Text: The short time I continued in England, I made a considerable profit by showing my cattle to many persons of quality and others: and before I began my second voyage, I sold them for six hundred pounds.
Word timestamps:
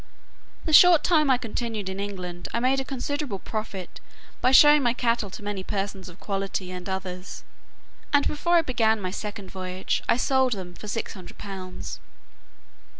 The 0.65 0.73
short 0.73 1.03
time 1.03 1.29
I 1.29 1.37
continued 1.37 1.87
in 1.87 1.99
England, 1.99 2.47
I 2.55 2.59
made 2.59 2.79
a 2.79 2.83
considerable 2.83 3.37
profit 3.37 3.99
by 4.41 4.49
showing 4.49 4.81
my 4.81 4.93
cattle 4.93 5.29
to 5.29 5.43
many 5.43 5.63
persons 5.63 6.09
of 6.09 6.19
quality 6.19 6.71
and 6.71 6.89
others: 6.89 7.43
and 8.11 8.27
before 8.27 8.55
I 8.55 8.63
began 8.63 8.99
my 8.99 9.11
second 9.11 9.51
voyage, 9.51 10.01
I 10.09 10.17
sold 10.17 10.53
them 10.53 10.73
for 10.73 10.87
six 10.87 11.13
hundred 11.13 11.37
pounds. 11.37 11.99